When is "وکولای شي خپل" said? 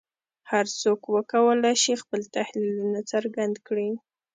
1.15-2.21